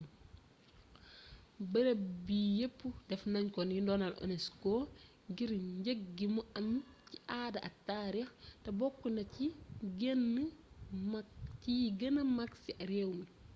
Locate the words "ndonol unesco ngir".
3.83-5.51